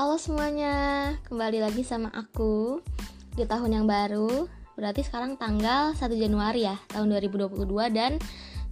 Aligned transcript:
Halo 0.00 0.16
semuanya, 0.16 1.12
kembali 1.28 1.60
lagi 1.60 1.84
sama 1.84 2.08
aku 2.16 2.80
di 3.36 3.44
tahun 3.44 3.68
yang 3.68 3.84
baru. 3.84 4.48
Berarti 4.72 5.04
sekarang 5.04 5.36
tanggal 5.36 5.92
1 5.92 6.16
Januari 6.16 6.64
ya, 6.64 6.80
tahun 6.88 7.12
2022 7.20 7.68
Dan 7.92 8.16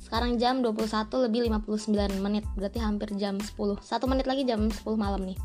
sekarang 0.01 0.41
jam 0.41 0.65
21 0.65 0.89
lebih 1.29 1.53
59 1.53 2.25
menit. 2.25 2.49
Berarti 2.57 2.81
hampir 2.81 3.13
jam 3.21 3.37
10 3.37 3.45
Satu 3.85 4.09
menit 4.09 4.25
lagi 4.25 4.49
jam 4.49 4.73
10 4.73 4.81
malam 4.97 5.21
nih. 5.29 5.37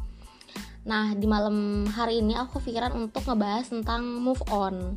Nah, 0.87 1.19
di 1.19 1.27
malam 1.27 1.83
hari 1.91 2.23
ini 2.23 2.39
aku 2.39 2.63
kepikiran 2.63 2.95
untuk 2.95 3.27
ngebahas 3.27 3.67
tentang 3.67 4.07
move 4.23 4.39
on. 4.55 4.95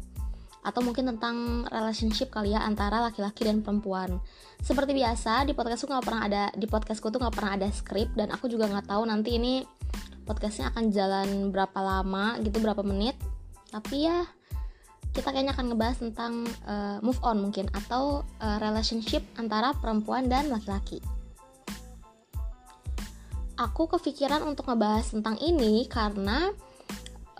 Atau 0.62 0.86
mungkin 0.86 1.10
tentang 1.10 1.66
relationship 1.66 2.30
kali 2.30 2.54
ya 2.54 2.62
antara 2.62 3.02
laki-laki 3.02 3.42
dan 3.42 3.58
perempuan. 3.58 4.22
Seperti 4.62 4.94
biasa 4.94 5.50
di 5.50 5.50
podcastku 5.50 5.90
nggak 5.90 6.06
pernah 6.06 6.22
ada 6.30 6.42
di 6.54 6.70
podcastku 6.70 7.10
tuh 7.10 7.18
nggak 7.18 7.34
pernah 7.34 7.58
ada 7.58 7.66
skrip 7.74 8.14
dan 8.14 8.30
aku 8.30 8.46
juga 8.46 8.70
nggak 8.70 8.86
tahu 8.86 9.02
nanti 9.02 9.34
ini 9.34 9.66
podcastnya 10.26 10.74
akan 10.74 10.90
jalan 10.90 11.28
berapa 11.54 11.78
lama 11.78 12.36
gitu 12.42 12.58
berapa 12.58 12.82
menit. 12.82 13.14
Tapi 13.70 14.10
ya 14.10 14.26
kita 15.16 15.32
kayaknya 15.32 15.56
akan 15.56 15.72
ngebahas 15.72 15.96
tentang 15.96 16.44
uh, 16.68 17.00
move 17.00 17.16
on 17.24 17.40
mungkin 17.40 17.72
atau 17.72 18.20
uh, 18.42 18.58
relationship 18.60 19.24
antara 19.40 19.72
perempuan 19.78 20.28
dan 20.28 20.52
laki-laki. 20.52 21.00
Aku 23.56 23.88
kepikiran 23.88 24.44
untuk 24.44 24.68
ngebahas 24.68 25.08
tentang 25.16 25.40
ini 25.40 25.88
karena 25.88 26.52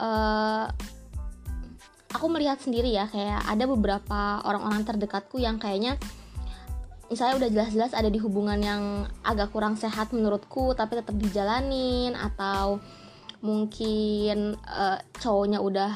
uh, 0.01 0.65
aku 2.17 2.27
melihat 2.33 2.57
sendiri 2.57 2.89
ya 2.89 3.05
kayak 3.13 3.45
ada 3.45 3.69
beberapa 3.69 4.41
orang-orang 4.49 4.89
terdekatku 4.89 5.37
yang 5.37 5.61
kayaknya 5.61 6.01
misalnya 7.07 7.47
udah 7.47 7.49
jelas-jelas 7.51 7.93
ada 7.95 8.11
di 8.11 8.19
hubungan 8.19 8.59
yang 8.59 8.83
agak 9.23 9.55
kurang 9.55 9.79
sehat 9.79 10.11
menurutku 10.11 10.75
tapi 10.75 10.99
tetap 10.99 11.15
dijalanin 11.15 12.19
atau 12.19 12.83
mungkin 13.45 14.59
uh, 14.67 14.99
cowoknya 15.23 15.63
udah 15.63 15.93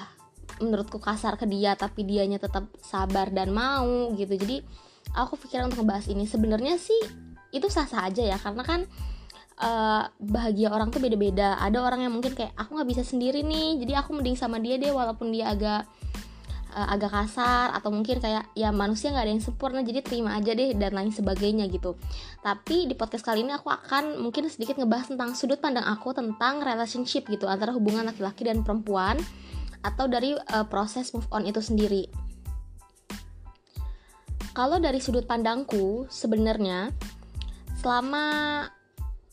menurutku 0.61 1.01
kasar 1.01 1.41
ke 1.41 1.49
dia 1.49 1.75
tapi 1.75 2.05
dianya 2.05 2.37
tetap 2.37 2.69
sabar 2.85 3.33
dan 3.33 3.51
mau 3.51 4.13
gitu. 4.15 4.37
Jadi 4.37 4.61
aku 5.17 5.41
pikiran 5.41 5.73
untuk 5.73 5.83
ngebahas 5.83 6.07
ini. 6.13 6.29
Sebenarnya 6.29 6.77
sih 6.77 7.01
itu 7.51 7.67
sah-sah 7.67 8.07
aja 8.07 8.23
ya 8.23 8.39
karena 8.39 8.63
kan 8.63 8.81
uh, 9.59 10.05
bahagia 10.21 10.71
orang 10.71 10.93
tuh 10.93 11.01
beda-beda. 11.03 11.59
Ada 11.59 11.81
orang 11.81 12.07
yang 12.07 12.13
mungkin 12.15 12.37
kayak 12.37 12.55
aku 12.55 12.77
nggak 12.77 12.91
bisa 12.93 13.03
sendiri 13.03 13.43
nih 13.43 13.81
jadi 13.83 14.05
aku 14.05 14.15
mending 14.15 14.37
sama 14.37 14.61
dia 14.61 14.77
deh 14.77 14.93
walaupun 14.93 15.33
dia 15.33 15.51
agak 15.51 15.89
uh, 16.71 16.89
agak 16.95 17.11
kasar 17.11 17.75
atau 17.75 17.91
mungkin 17.91 18.23
kayak 18.23 18.55
ya 18.55 18.71
manusia 18.71 19.11
nggak 19.11 19.25
ada 19.27 19.33
yang 19.35 19.45
sempurna 19.45 19.83
jadi 19.83 20.01
terima 20.01 20.39
aja 20.39 20.55
deh 20.55 20.73
dan 20.79 20.95
lain 20.95 21.11
sebagainya 21.11 21.67
gitu. 21.69 21.99
Tapi 22.41 22.87
di 22.87 22.95
podcast 22.95 23.27
kali 23.27 23.43
ini 23.43 23.53
aku 23.53 23.69
akan 23.69 24.23
mungkin 24.23 24.47
sedikit 24.47 24.79
ngebahas 24.79 25.13
tentang 25.13 25.35
sudut 25.35 25.59
pandang 25.59 25.85
aku 25.85 26.15
tentang 26.15 26.63
relationship 26.63 27.27
gitu 27.27 27.51
antara 27.51 27.75
hubungan 27.75 28.07
laki-laki 28.07 28.47
dan 28.47 28.63
perempuan 28.63 29.19
atau 29.83 30.07
dari 30.07 30.37
uh, 30.37 30.67
proses 30.67 31.11
move 31.13 31.27
on 31.35 31.45
itu 31.45 31.59
sendiri. 31.59 32.07
Kalau 34.51 34.83
dari 34.83 34.99
sudut 34.99 35.25
pandangku 35.27 36.11
sebenarnya 36.11 36.91
selama 37.81 38.67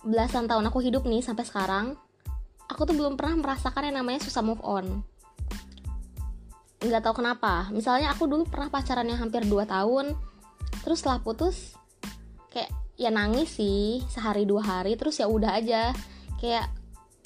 belasan 0.06 0.48
tahun 0.48 0.70
aku 0.72 0.80
hidup 0.80 1.04
nih 1.04 1.20
sampai 1.20 1.44
sekarang 1.44 1.86
aku 2.70 2.88
tuh 2.88 2.96
belum 2.96 3.20
pernah 3.20 3.44
merasakan 3.44 3.92
yang 3.92 4.04
namanya 4.04 4.24
susah 4.24 4.46
move 4.46 4.62
on 4.64 5.04
nggak 6.78 7.02
tahu 7.02 7.26
kenapa. 7.26 7.70
Misalnya 7.74 8.14
aku 8.14 8.30
dulu 8.30 8.46
pernah 8.46 8.70
pacaran 8.70 9.08
yang 9.10 9.18
hampir 9.18 9.46
2 9.46 9.66
tahun 9.66 10.14
terus 10.84 11.04
setelah 11.04 11.20
putus 11.20 11.76
kayak 12.54 12.72
ya 12.98 13.12
nangis 13.12 13.60
sih 13.60 14.02
sehari 14.08 14.48
dua 14.48 14.64
hari 14.64 14.98
terus 14.98 15.18
ya 15.18 15.30
udah 15.30 15.58
aja. 15.58 15.94
Kayak 16.38 16.70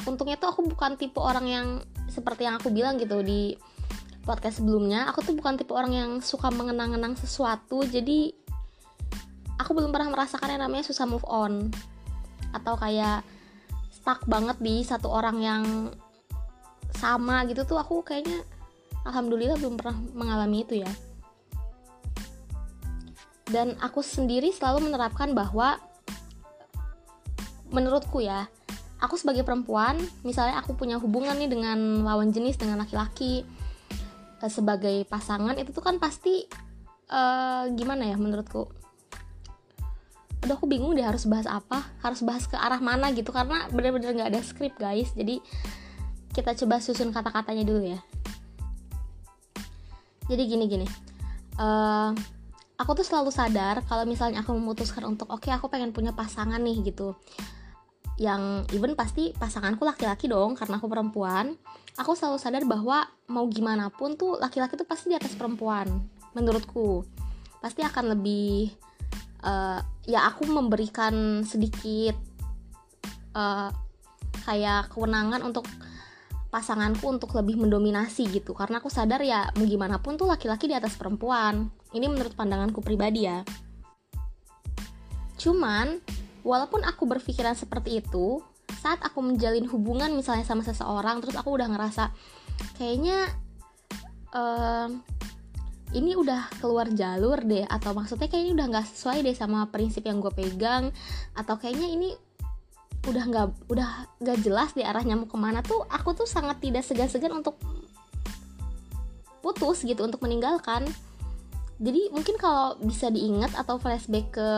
untungnya 0.08 0.40
tuh 0.40 0.52
aku 0.52 0.66
bukan 0.68 0.96
tipe 0.96 1.20
orang 1.20 1.46
yang 1.48 1.68
seperti 2.12 2.48
yang 2.48 2.60
aku 2.60 2.72
bilang 2.72 3.00
gitu 3.00 3.24
di 3.24 3.56
podcast 4.24 4.64
sebelumnya. 4.64 5.08
Aku 5.12 5.24
tuh 5.24 5.36
bukan 5.36 5.60
tipe 5.60 5.72
orang 5.72 5.94
yang 5.94 6.12
suka 6.24 6.52
mengenang-enang 6.52 7.16
sesuatu 7.20 7.84
jadi 7.88 8.32
aku 9.60 9.72
belum 9.78 9.94
pernah 9.94 10.10
merasakan 10.12 10.58
yang 10.58 10.62
namanya 10.64 10.86
susah 10.88 11.06
move 11.06 11.26
on. 11.28 11.70
Atau 12.52 12.76
kayak 12.76 13.24
stuck 13.94 14.26
banget 14.26 14.58
di 14.60 14.82
satu 14.82 15.08
orang 15.08 15.38
yang 15.40 15.64
sama 16.92 17.48
gitu 17.48 17.64
tuh 17.64 17.80
aku 17.80 18.04
kayaknya 18.04 18.44
alhamdulillah 19.06 19.58
belum 19.58 19.78
pernah 19.78 19.98
mengalami 20.14 20.64
itu 20.66 20.82
ya. 20.82 20.92
Dan 23.52 23.76
aku 23.84 24.00
sendiri 24.00 24.54
selalu 24.56 24.88
menerapkan 24.88 25.36
bahwa 25.36 25.76
menurutku 27.72 28.24
ya 28.24 28.48
aku 29.00 29.16
sebagai 29.16 29.48
perempuan 29.48 29.96
misalnya 30.28 30.60
aku 30.60 30.76
punya 30.76 31.00
hubungan 31.00 31.34
nih 31.40 31.50
dengan 31.50 32.04
lawan 32.04 32.36
jenis 32.36 32.60
dengan 32.60 32.84
laki-laki 32.84 33.48
eh, 34.44 34.52
sebagai 34.52 35.08
pasangan 35.08 35.56
itu 35.56 35.72
tuh 35.72 35.80
kan 35.80 35.96
pasti 35.96 36.46
uh, 37.12 37.66
gimana 37.74 38.08
ya 38.08 38.16
menurutku? 38.20 38.68
Udah 40.42 40.56
aku 40.58 40.66
bingung 40.66 40.96
deh 40.96 41.06
harus 41.06 41.28
bahas 41.28 41.48
apa 41.48 41.84
harus 42.02 42.24
bahas 42.24 42.48
ke 42.48 42.56
arah 42.56 42.80
mana 42.80 43.12
gitu 43.12 43.30
karena 43.36 43.68
bener-bener 43.72 44.16
nggak 44.16 44.30
ada 44.32 44.42
skrip 44.44 44.76
guys. 44.80 45.12
Jadi 45.16 45.44
kita 46.32 46.56
coba 46.56 46.80
susun 46.80 47.12
kata-katanya 47.12 47.68
dulu 47.68 47.84
ya 47.84 48.00
jadi 50.28 50.44
gini 50.46 50.66
gini. 50.70 50.88
Uh, 51.58 52.14
aku 52.82 52.98
tuh 52.98 53.06
selalu 53.06 53.30
sadar 53.30 53.86
kalau 53.86 54.10
misalnya 54.10 54.42
aku 54.42 54.58
memutuskan 54.58 55.06
untuk 55.06 55.30
oke 55.30 55.46
okay, 55.46 55.54
aku 55.54 55.70
pengen 55.70 55.94
punya 55.94 56.14
pasangan 56.14 56.62
nih 56.62 56.82
gitu. 56.82 57.14
Yang 58.22 58.70
even 58.74 58.94
pasti 58.94 59.34
pasanganku 59.34 59.86
laki-laki 59.86 60.30
dong 60.30 60.58
karena 60.58 60.82
aku 60.82 60.90
perempuan. 60.90 61.58
Aku 61.98 62.18
selalu 62.18 62.38
sadar 62.42 62.64
bahwa 62.66 63.06
mau 63.30 63.46
gimana 63.50 63.94
pun 63.94 64.18
tuh 64.18 64.38
laki-laki 64.42 64.78
tuh 64.78 64.88
pasti 64.88 65.14
di 65.14 65.18
atas 65.18 65.38
perempuan 65.38 65.88
menurutku. 66.34 67.06
Pasti 67.62 67.86
akan 67.86 68.18
lebih 68.18 68.74
uh, 69.46 69.80
ya 70.06 70.26
aku 70.30 70.50
memberikan 70.50 71.46
sedikit 71.46 72.18
uh, 73.38 73.70
kayak 74.46 74.90
kewenangan 74.90 75.46
untuk 75.46 75.68
pasanganku 76.52 77.08
untuk 77.08 77.32
lebih 77.34 77.56
mendominasi 77.58 78.28
gitu. 78.28 78.52
Karena 78.52 78.84
aku 78.84 78.92
sadar 78.92 79.24
ya 79.24 79.48
mau 79.56 79.64
gimana 79.64 80.04
pun 80.04 80.20
tuh 80.20 80.28
laki-laki 80.28 80.68
di 80.68 80.76
atas 80.76 81.00
perempuan. 81.00 81.72
Ini 81.96 82.06
menurut 82.12 82.36
pandanganku 82.36 82.84
pribadi 82.84 83.26
ya. 83.26 83.42
Cuman 85.40 85.98
walaupun 86.44 86.84
aku 86.84 87.08
berpikiran 87.08 87.56
seperti 87.56 88.04
itu 88.04 88.44
saat 88.82 89.00
aku 89.04 89.22
menjalin 89.22 89.68
hubungan 89.70 90.12
misalnya 90.16 90.48
sama 90.48 90.66
seseorang 90.66 91.22
terus 91.22 91.38
aku 91.38 91.54
udah 91.54 91.70
ngerasa 91.70 92.10
kayaknya 92.80 93.30
uh, 94.34 94.90
ini 95.92 96.16
udah 96.16 96.48
keluar 96.64 96.88
jalur 96.88 97.44
deh 97.44 97.68
atau 97.68 97.92
maksudnya 97.92 98.32
kayaknya 98.32 98.64
udah 98.64 98.68
nggak 98.72 98.88
sesuai 98.96 99.28
deh 99.28 99.36
sama 99.36 99.68
prinsip 99.68 100.08
yang 100.08 100.24
gue 100.24 100.32
pegang 100.32 100.90
atau 101.36 101.60
kayaknya 101.60 101.88
ini 101.92 102.10
udah 103.02 103.24
nggak 103.26 103.48
udah 103.66 103.90
nggak 104.22 104.38
jelas 104.46 104.78
di 104.78 104.86
arahnya 104.86 105.18
mau 105.18 105.26
ke 105.26 105.34
mana 105.34 105.66
tuh 105.66 105.82
aku 105.90 106.14
tuh 106.14 106.30
sangat 106.30 106.62
tidak 106.62 106.86
segan-segan 106.86 107.34
untuk 107.34 107.58
putus 109.42 109.82
gitu 109.82 110.06
untuk 110.06 110.22
meninggalkan. 110.22 110.86
Jadi 111.82 112.14
mungkin 112.14 112.38
kalau 112.38 112.78
bisa 112.78 113.10
diingat 113.10 113.58
atau 113.58 113.82
flashback 113.82 114.30
ke 114.30 114.50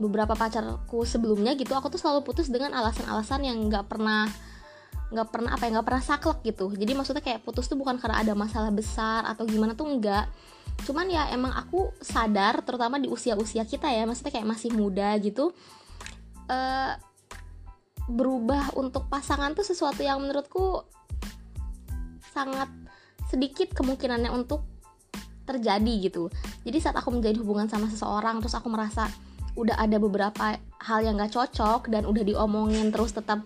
beberapa 0.00 0.32
pacarku 0.32 1.04
sebelumnya 1.04 1.52
gitu 1.58 1.74
aku 1.76 1.92
tuh 1.92 2.00
selalu 2.00 2.24
putus 2.24 2.48
dengan 2.48 2.72
alasan-alasan 2.72 3.44
yang 3.44 3.60
nggak 3.68 3.92
pernah 3.92 4.24
nggak 5.12 5.28
pernah 5.28 5.50
apa 5.52 5.68
ya 5.68 5.70
nggak 5.76 5.86
pernah 5.86 6.04
saklek 6.04 6.40
gitu. 6.48 6.72
Jadi 6.72 6.92
maksudnya 6.96 7.20
kayak 7.20 7.44
putus 7.44 7.68
tuh 7.68 7.76
bukan 7.76 8.00
karena 8.00 8.24
ada 8.24 8.32
masalah 8.32 8.72
besar 8.72 9.28
atau 9.28 9.44
gimana 9.44 9.76
tuh 9.76 9.84
enggak 9.84 10.32
cuman 10.86 11.10
ya 11.10 11.26
emang 11.34 11.50
aku 11.58 11.90
sadar 11.98 12.62
terutama 12.62 13.02
di 13.02 13.10
usia-usia 13.10 13.66
kita 13.66 13.90
ya 13.90 14.06
maksudnya 14.06 14.30
kayak 14.30 14.46
masih 14.46 14.70
muda 14.70 15.10
gitu 15.18 15.50
uh, 16.46 16.92
berubah 18.08 18.72
untuk 18.74 19.06
pasangan 19.12 19.52
tuh 19.52 19.64
sesuatu 19.64 20.00
yang 20.00 20.24
menurutku 20.24 20.82
sangat 22.32 22.72
sedikit 23.28 23.76
kemungkinannya 23.76 24.32
untuk 24.32 24.64
terjadi 25.44 26.08
gitu. 26.08 26.32
Jadi 26.64 26.78
saat 26.80 26.96
aku 26.96 27.12
menjadi 27.12 27.40
hubungan 27.40 27.68
sama 27.68 27.88
seseorang 27.88 28.40
terus 28.40 28.56
aku 28.56 28.68
merasa 28.72 29.08
udah 29.56 29.76
ada 29.76 29.96
beberapa 30.00 30.56
hal 30.80 31.00
yang 31.04 31.20
gak 31.20 31.34
cocok 31.34 31.92
dan 31.92 32.08
udah 32.08 32.24
diomongin 32.24 32.88
terus 32.94 33.12
tetap 33.12 33.44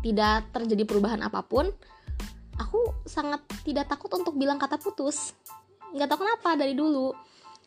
tidak 0.00 0.48
terjadi 0.50 0.88
perubahan 0.88 1.20
apa 1.20 1.44
pun 1.44 1.68
aku 2.56 2.92
sangat 3.04 3.44
tidak 3.64 3.88
takut 3.88 4.12
untuk 4.16 4.36
bilang 4.36 4.60
kata 4.60 4.76
putus. 4.76 5.32
Nggak 5.90 6.08
tahu 6.12 6.18
kenapa 6.22 6.54
dari 6.60 6.76
dulu 6.76 7.12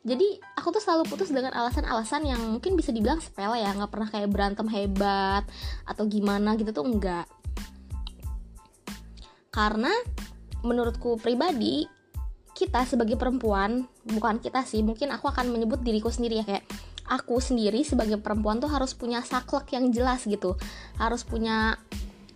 jadi 0.03 0.27
aku 0.59 0.75
tuh 0.75 0.83
selalu 0.83 1.07
putus 1.07 1.31
dengan 1.31 1.55
alasan-alasan 1.55 2.27
yang 2.27 2.41
mungkin 2.43 2.75
bisa 2.75 2.91
dibilang 2.91 3.23
sepele 3.23 3.63
ya. 3.63 3.71
Nggak 3.71 3.91
pernah 3.91 4.09
kayak 4.11 4.29
berantem 4.29 4.67
hebat 4.67 5.47
atau 5.87 6.03
gimana 6.07 6.59
gitu 6.59 6.75
tuh 6.75 6.83
enggak 6.83 7.27
karena 9.53 9.93
menurutku 10.65 11.21
pribadi 11.21 11.85
kita 12.57 12.89
sebagai 12.89 13.15
perempuan 13.21 13.85
bukan 14.01 14.41
kita 14.41 14.65
sih 14.65 14.81
mungkin 14.81 15.13
aku 15.13 15.29
akan 15.29 15.53
menyebut 15.53 15.85
diriku 15.85 16.09
sendiri 16.09 16.41
ya. 16.41 16.45
Kayak 16.45 16.65
aku 17.05 17.37
sendiri 17.37 17.85
sebagai 17.85 18.17
perempuan 18.17 18.57
tuh 18.57 18.73
harus 18.73 18.97
punya 18.97 19.21
saklek 19.21 19.77
yang 19.77 19.93
jelas 19.93 20.25
gitu. 20.25 20.57
Harus 20.97 21.21
punya 21.21 21.77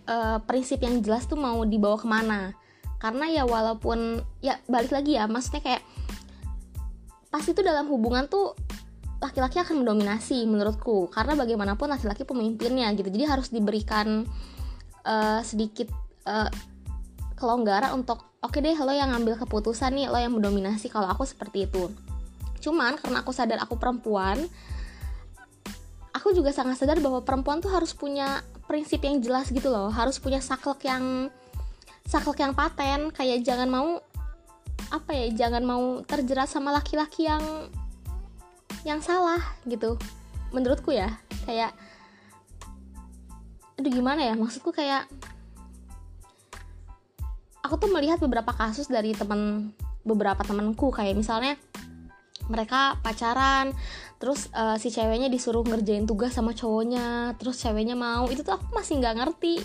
uh, 0.06 0.38
prinsip 0.46 0.78
yang 0.78 1.02
jelas 1.02 1.26
tuh 1.26 1.38
mau 1.38 1.58
dibawa 1.66 1.98
ke 1.98 2.06
mana. 2.06 2.54
Karena 3.02 3.30
ya 3.30 3.42
walaupun 3.46 4.22
ya 4.38 4.58
balik 4.70 4.94
lagi 4.94 5.18
ya 5.18 5.26
maksudnya 5.26 5.62
kayak 5.62 5.82
pasti 7.28 7.52
itu 7.52 7.60
dalam 7.60 7.88
hubungan 7.92 8.26
tuh 8.26 8.56
laki-laki 9.18 9.58
akan 9.58 9.82
mendominasi 9.82 10.46
menurutku. 10.46 11.10
Karena 11.10 11.34
bagaimanapun 11.34 11.90
laki-laki 11.90 12.22
pemimpinnya 12.22 12.90
gitu. 12.94 13.10
Jadi 13.10 13.24
harus 13.26 13.48
diberikan 13.50 14.24
uh, 15.04 15.40
sedikit 15.42 15.90
uh, 16.26 16.50
kelonggaran 17.38 17.94
untuk 17.94 18.26
oke 18.42 18.58
okay 18.58 18.60
deh 18.62 18.74
lo 18.78 18.90
yang 18.90 19.14
ngambil 19.14 19.38
keputusan 19.46 19.94
nih 19.94 20.06
lo 20.10 20.18
yang 20.18 20.34
mendominasi 20.34 20.90
kalau 20.90 21.10
aku 21.10 21.26
seperti 21.26 21.66
itu. 21.70 21.90
Cuman 22.58 22.98
karena 22.98 23.22
aku 23.22 23.30
sadar 23.30 23.62
aku 23.62 23.78
perempuan 23.78 24.42
aku 26.18 26.34
juga 26.34 26.50
sangat 26.50 26.82
sadar 26.82 26.98
bahwa 26.98 27.22
perempuan 27.22 27.62
tuh 27.62 27.70
harus 27.70 27.94
punya 27.94 28.42
prinsip 28.66 29.00
yang 29.06 29.22
jelas 29.22 29.54
gitu 29.54 29.70
loh. 29.70 29.88
Harus 29.88 30.18
punya 30.18 30.42
saklek 30.42 30.90
yang 30.90 31.30
saklek 32.04 32.42
yang 32.42 32.52
paten. 32.58 33.14
Kayak 33.14 33.46
jangan 33.46 33.68
mau 33.70 34.02
apa 34.88 35.10
ya 35.12 35.26
jangan 35.46 35.62
mau 35.64 36.00
terjerat 36.04 36.48
sama 36.48 36.72
laki-laki 36.72 37.28
yang 37.28 37.42
yang 38.86 39.00
salah 39.04 39.40
gitu. 39.68 40.00
Menurutku 40.54 40.92
ya 40.94 41.20
kayak 41.44 41.76
aduh 43.78 43.92
gimana 43.92 44.26
ya 44.26 44.34
maksudku 44.34 44.74
kayak 44.74 45.06
aku 47.62 47.74
tuh 47.78 47.90
melihat 47.92 48.18
beberapa 48.18 48.50
kasus 48.50 48.90
dari 48.90 49.14
teman 49.14 49.70
beberapa 50.02 50.40
temanku 50.42 50.90
kayak 50.90 51.14
misalnya 51.14 51.54
mereka 52.48 52.96
pacaran 53.04 53.76
terus 54.18 54.48
uh, 54.56 54.80
si 54.80 54.88
ceweknya 54.88 55.28
disuruh 55.28 55.62
ngerjain 55.62 56.08
tugas 56.08 56.32
sama 56.32 56.56
cowoknya 56.56 57.36
terus 57.36 57.60
ceweknya 57.60 57.94
mau 57.94 58.26
itu 58.32 58.40
tuh 58.40 58.56
aku 58.56 58.72
masih 58.72 58.98
nggak 58.98 59.16
ngerti 59.20 59.60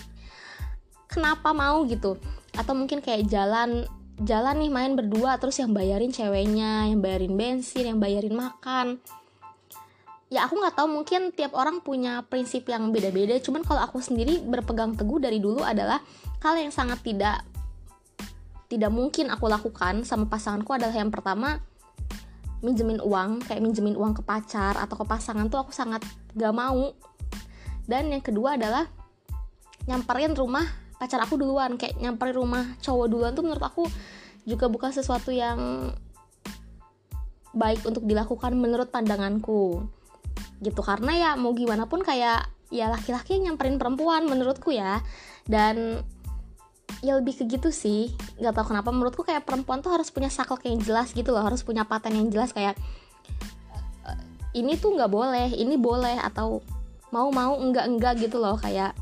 kenapa 1.14 1.54
mau 1.54 1.86
gitu. 1.86 2.18
Atau 2.58 2.74
mungkin 2.74 2.98
kayak 2.98 3.30
jalan 3.30 3.86
jalan 4.22 4.62
nih 4.62 4.70
main 4.70 4.92
berdua 4.94 5.42
terus 5.42 5.58
yang 5.58 5.74
bayarin 5.74 6.14
ceweknya 6.14 6.86
yang 6.86 7.02
bayarin 7.02 7.34
bensin 7.34 7.90
yang 7.90 7.98
bayarin 7.98 8.34
makan. 8.36 9.02
Ya 10.30 10.46
aku 10.46 10.58
nggak 10.58 10.74
tahu 10.78 10.88
mungkin 10.90 11.30
tiap 11.34 11.54
orang 11.54 11.82
punya 11.82 12.22
prinsip 12.26 12.66
yang 12.70 12.90
beda-beda. 12.94 13.38
Cuman 13.42 13.66
kalau 13.66 13.82
aku 13.82 13.98
sendiri 13.98 14.42
berpegang 14.42 14.94
teguh 14.94 15.18
dari 15.18 15.38
dulu 15.42 15.62
adalah 15.62 15.98
hal 16.42 16.54
yang 16.58 16.70
sangat 16.70 17.02
tidak 17.02 17.42
tidak 18.70 18.90
mungkin 18.90 19.30
aku 19.30 19.46
lakukan 19.46 20.02
sama 20.02 20.26
pasanganku 20.26 20.74
adalah 20.74 20.96
yang 20.96 21.12
pertama 21.12 21.62
minjemin 22.64 22.98
uang 22.98 23.44
kayak 23.44 23.60
minjemin 23.60 23.94
uang 23.94 24.16
ke 24.16 24.22
pacar 24.24 24.74
atau 24.80 24.96
ke 24.96 25.04
pasangan 25.04 25.46
tuh 25.52 25.60
aku 25.60 25.70
sangat 25.70 26.00
gak 26.34 26.54
mau. 26.54 26.96
Dan 27.84 28.08
yang 28.08 28.24
kedua 28.24 28.56
adalah 28.56 28.88
nyamperin 29.84 30.32
rumah 30.32 30.64
pacar 30.98 31.20
aku 31.22 31.36
duluan 31.36 31.76
kayak 31.76 31.98
nyamperin 31.98 32.36
rumah 32.38 32.64
cowok 32.80 33.06
duluan 33.10 33.32
tuh 33.34 33.44
menurut 33.44 33.64
aku 33.64 33.84
juga 34.44 34.68
bukan 34.68 34.92
sesuatu 34.92 35.32
yang 35.32 35.90
baik 37.54 37.86
untuk 37.86 38.04
dilakukan 38.04 38.52
menurut 38.58 38.90
pandanganku. 38.90 39.86
Gitu 40.60 40.80
karena 40.82 41.12
ya 41.14 41.30
mau 41.38 41.54
gimana 41.54 41.86
pun 41.86 42.02
kayak 42.02 42.50
ya 42.72 42.90
laki-laki 42.90 43.38
yang 43.38 43.54
nyamperin 43.54 43.78
perempuan 43.78 44.26
menurutku 44.26 44.74
ya. 44.74 45.00
Dan 45.46 46.02
ya 47.04 47.20
lebih 47.20 47.36
ke 47.36 47.44
gitu 47.44 47.68
sih 47.68 48.16
nggak 48.40 48.56
tahu 48.56 48.72
kenapa 48.72 48.88
menurutku 48.88 49.28
kayak 49.28 49.44
perempuan 49.44 49.84
tuh 49.84 49.92
harus 49.92 50.08
punya 50.08 50.32
saklek 50.32 50.72
yang 50.72 50.80
jelas 50.80 51.12
gitu 51.12 51.36
loh 51.36 51.44
harus 51.44 51.60
punya 51.60 51.84
paten 51.84 52.16
yang 52.16 52.32
jelas 52.32 52.56
kayak 52.56 52.72
eh, 54.08 54.18
ini 54.56 54.80
tuh 54.80 54.96
nggak 54.96 55.12
boleh 55.12 55.52
ini 55.52 55.76
boleh 55.76 56.16
atau 56.16 56.64
mau 57.12 57.28
mau 57.28 57.60
enggak 57.60 57.84
enggak 57.92 58.14
gitu 58.24 58.40
loh 58.40 58.56
kayak 58.56 58.96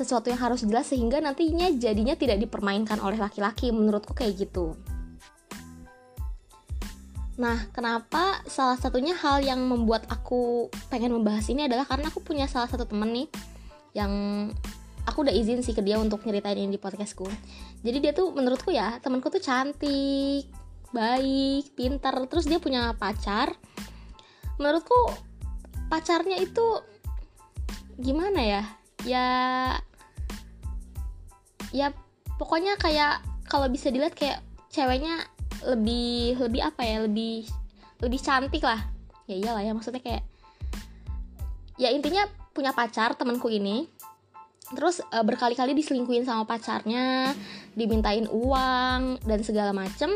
sesuatu 0.00 0.32
yang 0.32 0.40
harus 0.40 0.64
jelas 0.64 0.88
sehingga 0.88 1.20
nantinya 1.20 1.68
jadinya 1.76 2.16
tidak 2.16 2.40
dipermainkan 2.40 2.96
oleh 3.04 3.20
laki-laki 3.20 3.68
menurutku 3.68 4.16
kayak 4.16 4.48
gitu 4.48 4.72
Nah, 7.40 7.56
kenapa 7.72 8.44
salah 8.44 8.76
satunya 8.76 9.16
hal 9.16 9.40
yang 9.40 9.64
membuat 9.64 10.04
aku 10.12 10.68
pengen 10.92 11.16
membahas 11.16 11.48
ini 11.48 11.64
adalah 11.64 11.88
karena 11.88 12.12
aku 12.12 12.20
punya 12.20 12.44
salah 12.44 12.68
satu 12.68 12.84
temen 12.84 13.08
nih 13.16 13.28
yang 13.96 14.12
aku 15.08 15.24
udah 15.24 15.32
izin 15.32 15.64
sih 15.64 15.72
ke 15.72 15.80
dia 15.80 15.96
untuk 15.96 16.20
nyeritain 16.28 16.60
ini 16.60 16.76
di 16.76 16.80
podcastku. 16.80 17.24
Jadi 17.80 17.96
dia 17.96 18.12
tuh 18.12 18.36
menurutku 18.36 18.68
ya 18.68 19.00
temanku 19.00 19.32
tuh 19.32 19.40
cantik, 19.40 20.52
baik, 20.92 21.72
pintar, 21.72 22.12
terus 22.28 22.44
dia 22.44 22.60
punya 22.60 22.92
pacar. 23.00 23.56
Menurutku 24.60 25.08
pacarnya 25.88 26.36
itu 26.44 26.84
gimana 27.96 28.44
ya? 28.44 28.62
Ya 29.08 29.26
ya 31.70 31.94
pokoknya 32.38 32.78
kayak 32.78 33.22
kalau 33.50 33.66
bisa 33.66 33.90
dilihat 33.90 34.14
kayak 34.14 34.42
ceweknya 34.70 35.26
lebih 35.66 36.38
lebih 36.38 36.62
apa 36.62 36.82
ya 36.86 37.04
lebih 37.04 37.44
lebih 38.00 38.20
cantik 38.22 38.62
lah. 38.64 38.80
Ya 39.26 39.36
iyalah 39.36 39.62
ya 39.62 39.72
maksudnya 39.74 40.00
kayak 40.00 40.22
ya 41.76 41.92
intinya 41.92 42.24
punya 42.54 42.72
pacar 42.72 43.14
temanku 43.18 43.50
ini. 43.52 43.86
Terus 44.70 45.02
e, 45.02 45.18
berkali-kali 45.26 45.74
diselingkuhin 45.74 46.22
sama 46.22 46.46
pacarnya 46.46 47.34
dimintain 47.74 48.30
uang 48.30 49.18
dan 49.26 49.40
segala 49.42 49.74
macem 49.74 50.14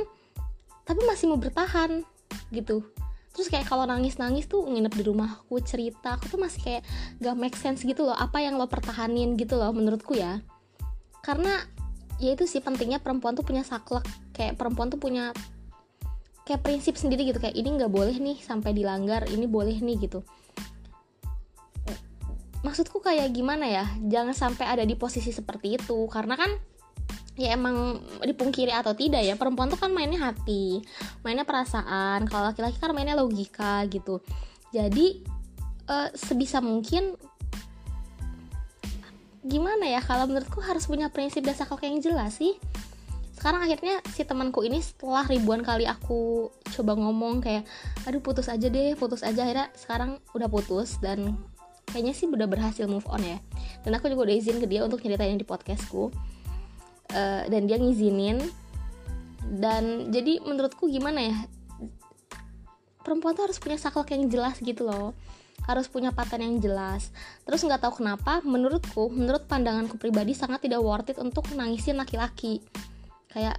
tapi 0.87 1.01
masih 1.09 1.33
mau 1.33 1.41
bertahan 1.41 2.07
gitu. 2.55 2.87
Terus 3.35 3.51
kayak 3.51 3.67
kalau 3.67 3.83
nangis-nangis 3.83 4.47
tuh 4.47 4.63
nginep 4.63 4.95
di 4.95 5.03
rumahku 5.11 5.59
cerita 5.67 6.15
aku 6.15 6.31
tuh 6.31 6.39
masih 6.39 6.61
kayak 6.63 6.83
gak 7.19 7.35
make 7.35 7.59
sense 7.59 7.83
gitu 7.83 8.07
loh 8.07 8.15
apa 8.15 8.39
yang 8.39 8.55
lo 8.55 8.71
pertahanin 8.71 9.35
gitu 9.35 9.59
loh 9.59 9.75
menurutku 9.75 10.15
ya 10.15 10.39
karena 11.25 11.65
ya 12.21 12.37
itu 12.37 12.45
sih 12.45 12.61
pentingnya 12.61 13.01
perempuan 13.01 13.33
tuh 13.33 13.43
punya 13.43 13.65
saklek. 13.65 14.05
Kayak 14.37 14.61
perempuan 14.61 14.93
tuh 14.93 15.01
punya 15.01 15.33
kayak 16.45 16.61
prinsip 16.61 17.01
sendiri 17.01 17.25
gitu. 17.25 17.41
Kayak 17.41 17.57
ini 17.57 17.81
nggak 17.81 17.89
boleh 17.89 18.13
nih 18.21 18.39
sampai 18.45 18.77
dilanggar 18.77 19.25
ini 19.33 19.49
boleh 19.49 19.81
nih 19.81 19.97
gitu. 20.05 20.21
Maksudku 22.61 23.01
kayak 23.01 23.33
gimana 23.33 23.65
ya? 23.65 23.85
Jangan 24.05 24.37
sampai 24.37 24.69
ada 24.69 24.85
di 24.85 24.93
posisi 25.01 25.33
seperti 25.33 25.81
itu. 25.81 26.05
Karena 26.13 26.37
kan 26.37 26.53
ya 27.35 27.57
emang 27.57 27.99
dipungkiri 28.23 28.71
atau 28.71 28.95
tidak 28.95 29.27
ya 29.27 29.35
perempuan 29.35 29.67
tuh 29.67 29.75
kan 29.75 29.91
mainnya 29.91 30.31
hati 30.31 30.85
mainnya 31.25 31.49
perasaan. 31.49 32.29
Kalau 32.29 32.53
laki-laki 32.53 32.77
kan 32.77 32.93
mainnya 32.93 33.17
logika 33.17 33.81
gitu. 33.89 34.21
Jadi 34.71 35.25
uh, 35.89 36.09
sebisa 36.13 36.61
mungkin 36.61 37.17
gimana 39.45 39.85
ya 39.85 40.01
kalau 40.01 40.25
menurutku 40.25 40.65
harus 40.65 40.89
punya 40.89 41.13
prinsip 41.13 41.45
dasar 41.45 41.69
kok 41.69 41.85
yang 41.85 42.01
jelas 42.01 42.41
sih. 42.41 42.57
Sekarang 43.37 43.61
akhirnya 43.61 44.01
si 44.09 44.25
temanku 44.25 44.65
ini 44.65 44.81
setelah 44.81 45.29
ribuan 45.29 45.61
kali 45.61 45.85
aku 45.85 46.49
coba 46.73 46.97
ngomong 46.97 47.45
kayak 47.45 47.69
aduh 48.09 48.25
putus 48.25 48.49
aja 48.49 48.73
deh 48.73 48.97
putus 48.97 49.21
aja 49.21 49.45
akhirnya 49.45 49.69
sekarang 49.77 50.17
udah 50.33 50.49
putus 50.49 50.97
dan 51.05 51.37
kayaknya 51.93 52.17
sih 52.17 52.25
udah 52.25 52.49
berhasil 52.49 52.89
move 52.89 53.05
on 53.13 53.21
ya. 53.21 53.39
Dan 53.85 53.93
aku 53.93 54.09
juga 54.09 54.33
udah 54.33 54.37
izin 54.41 54.59
ke 54.59 54.67
dia 54.67 54.81
untuk 54.81 55.05
nyeritain 55.05 55.37
di 55.37 55.45
podcastku 55.45 56.09
uh, 57.13 57.43
dan 57.45 57.69
dia 57.69 57.77
ngizinin. 57.77 58.41
Dan 59.45 60.09
jadi 60.09 60.41
menurutku 60.41 60.89
gimana 60.89 61.21
ya 61.21 61.37
perempuan 63.05 63.37
tuh 63.37 63.45
harus 63.45 63.61
punya 63.61 63.77
saklek 63.77 64.17
yang 64.17 64.33
jelas 64.33 64.57
gitu 64.65 64.89
loh 64.89 65.13
harus 65.65 65.89
punya 65.89 66.13
paten 66.13 66.45
yang 66.45 66.61
jelas. 66.61 67.09
Terus 67.49 67.65
nggak 67.65 67.81
tahu 67.81 68.05
kenapa 68.05 68.45
menurutku 68.45 69.09
menurut 69.09 69.49
pandanganku 69.49 69.97
pribadi 69.97 70.37
sangat 70.37 70.69
tidak 70.69 70.85
worth 70.85 71.09
it 71.09 71.19
untuk 71.21 71.49
nangisin 71.57 71.97
laki-laki. 71.97 72.61
Kayak 73.33 73.59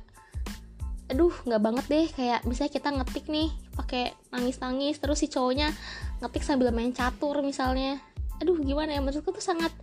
aduh 1.09 1.33
nggak 1.45 1.61
banget 1.61 1.85
deh. 1.89 2.07
Kayak 2.13 2.39
misalnya 2.45 2.73
kita 2.77 2.89
ngetik 2.93 3.25
nih 3.29 3.49
pakai 3.73 4.13
nangis-nangis 4.29 5.01
terus 5.01 5.21
si 5.21 5.27
cowoknya 5.27 5.73
ngetik 6.21 6.45
sambil 6.45 6.69
main 6.69 6.93
catur 6.93 7.41
misalnya. 7.41 7.97
Aduh 8.41 8.61
gimana 8.61 8.93
ya? 8.93 9.01
Menurutku 9.01 9.33
tuh 9.33 9.41
sangat 9.41 9.73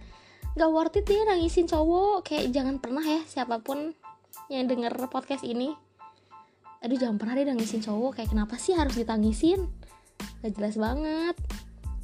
nggak 0.54 0.70
worth 0.70 0.98
it 1.02 1.04
deh 1.10 1.26
nangisin 1.26 1.66
cowok. 1.66 2.22
Kayak 2.30 2.54
jangan 2.54 2.78
pernah 2.78 3.02
ya 3.02 3.26
siapa 3.26 3.58
pun 3.58 3.90
yang 4.46 4.70
denger 4.70 4.94
podcast 5.10 5.42
ini. 5.42 5.74
Aduh 6.86 6.98
jangan 6.98 7.18
pernah 7.18 7.34
deh 7.34 7.50
nangisin 7.50 7.82
cowok. 7.82 8.22
Kayak 8.22 8.30
kenapa 8.30 8.54
sih 8.62 8.78
harus 8.78 8.94
ditangisin? 8.94 9.66
Gak 10.42 10.54
jelas 10.54 10.78
banget 10.78 11.34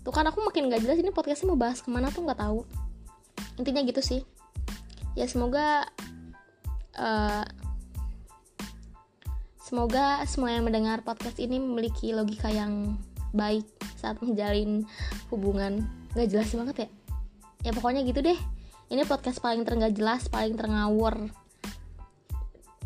tuh 0.03 0.13
kan 0.15 0.25
aku 0.27 0.41
makin 0.45 0.71
gak 0.73 0.83
jelas 0.83 0.99
ini 0.99 1.11
podcastnya 1.13 1.51
mau 1.53 1.61
bahas 1.61 1.83
ke 1.85 1.89
mana 1.91 2.09
tuh 2.09 2.25
nggak 2.25 2.41
tahu. 2.41 2.65
Intinya 3.61 3.83
gitu 3.85 4.01
sih. 4.01 4.21
Ya 5.19 5.27
semoga 5.27 5.87
uh, 6.95 7.45
semoga 9.59 10.23
semua 10.25 10.55
yang 10.55 10.65
mendengar 10.65 11.03
podcast 11.03 11.37
ini 11.43 11.61
memiliki 11.61 12.15
logika 12.15 12.49
yang 12.49 12.97
baik 13.35 13.67
saat 13.99 14.17
menjalin 14.23 14.87
hubungan. 15.29 15.85
Gak 16.15 16.31
jelas 16.33 16.55
banget 16.55 16.87
ya. 16.87 16.89
Ya 17.69 17.71
pokoknya 17.75 18.07
gitu 18.07 18.23
deh. 18.23 18.39
Ini 18.89 19.05
podcast 19.05 19.45
paling 19.45 19.69
terenggak 19.69 19.93
jelas 19.99 20.31
paling 20.33 20.57
terngawur. 20.57 21.29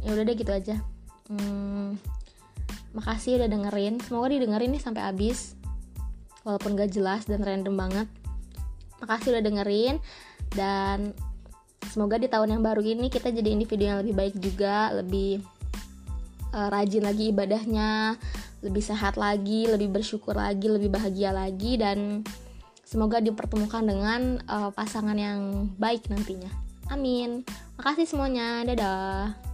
Ya 0.03 0.11
udah 0.11 0.25
deh 0.27 0.35
gitu 0.35 0.51
aja. 0.51 0.83
Hmm, 1.31 1.95
makasih 2.91 3.39
udah 3.39 3.47
dengerin. 3.47 4.03
Semoga 4.03 4.35
didengerin 4.35 4.75
nih 4.75 4.83
sampai 4.83 5.07
habis 5.07 5.55
walaupun 6.43 6.79
gak 6.79 6.95
jelas 6.95 7.27
dan 7.27 7.43
random 7.43 7.75
banget. 7.75 8.09
Makasih 9.03 9.35
udah 9.35 9.43
dengerin 9.43 9.97
dan 10.55 11.17
semoga 11.91 12.21
di 12.21 12.31
tahun 12.31 12.59
yang 12.59 12.63
baru 12.63 12.83
ini 12.85 13.11
kita 13.11 13.35
jadi 13.35 13.51
individu 13.51 13.89
yang 13.89 13.99
lebih 14.05 14.15
baik 14.15 14.35
juga 14.39 14.95
lebih 14.95 15.43
uh, 16.55 16.69
rajin 16.71 17.03
lagi 17.03 17.35
ibadahnya 17.35 18.15
lebih 18.63 18.85
sehat 18.85 19.19
lagi 19.19 19.67
lebih 19.67 19.91
bersyukur 19.91 20.39
lagi 20.39 20.71
lebih 20.71 20.87
bahagia 20.87 21.35
lagi 21.35 21.75
dan 21.75 22.23
semoga 22.87 23.19
dipertemukan 23.19 23.83
dengan 23.83 24.39
uh, 24.47 24.71
pasangan 24.71 25.19
yang 25.19 25.73
baik 25.81 26.07
nantinya. 26.07 26.53
Amin. 26.93 27.43
Makasih 27.81 28.05
semuanya. 28.05 28.63
Dadah 28.69 29.52